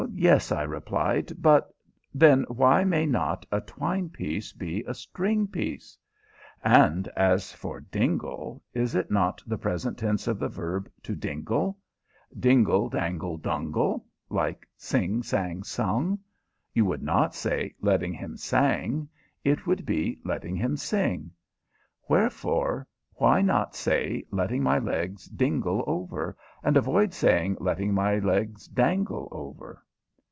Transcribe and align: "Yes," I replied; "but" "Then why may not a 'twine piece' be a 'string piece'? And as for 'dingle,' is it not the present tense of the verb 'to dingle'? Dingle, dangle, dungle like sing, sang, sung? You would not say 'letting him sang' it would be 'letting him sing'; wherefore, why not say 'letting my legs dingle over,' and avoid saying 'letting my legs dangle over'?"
"Yes," 0.13 0.51
I 0.51 0.63
replied; 0.63 1.31
"but" 1.37 1.73
"Then 2.13 2.43
why 2.49 2.83
may 2.83 3.05
not 3.05 3.45
a 3.51 3.61
'twine 3.61 4.09
piece' 4.09 4.51
be 4.51 4.83
a 4.87 4.95
'string 4.95 5.47
piece'? 5.47 5.95
And 6.63 7.07
as 7.15 7.51
for 7.53 7.79
'dingle,' 7.81 8.63
is 8.73 8.95
it 8.95 9.11
not 9.11 9.43
the 9.45 9.59
present 9.59 9.99
tense 9.99 10.27
of 10.27 10.39
the 10.39 10.49
verb 10.49 10.89
'to 11.03 11.15
dingle'? 11.15 11.77
Dingle, 12.39 12.89
dangle, 12.89 13.37
dungle 13.37 14.05
like 14.29 14.67
sing, 14.75 15.21
sang, 15.21 15.61
sung? 15.63 16.19
You 16.73 16.85
would 16.85 17.03
not 17.03 17.35
say 17.35 17.75
'letting 17.79 18.13
him 18.13 18.37
sang' 18.37 19.07
it 19.43 19.67
would 19.67 19.85
be 19.85 20.19
'letting 20.23 20.55
him 20.55 20.77
sing'; 20.77 21.31
wherefore, 22.09 22.87
why 23.15 23.41
not 23.41 23.75
say 23.75 24.23
'letting 24.31 24.63
my 24.63 24.79
legs 24.79 25.25
dingle 25.25 25.83
over,' 25.85 26.35
and 26.63 26.75
avoid 26.75 27.13
saying 27.13 27.57
'letting 27.59 27.93
my 27.93 28.17
legs 28.17 28.67
dangle 28.67 29.27
over'?" 29.31 29.83